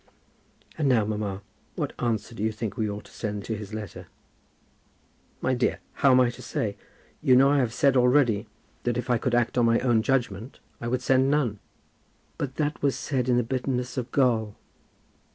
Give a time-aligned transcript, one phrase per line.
[0.79, 1.43] "And now, mamma,
[1.75, 4.07] what answer do you think we ought to send to his letter?"
[5.41, 6.75] "My dear, how am I to say?
[7.21, 8.47] You know I have said already
[8.81, 11.59] that if I could act on my own judgment, I would send none."
[12.39, 14.55] "But that was said in the bitterness of gall."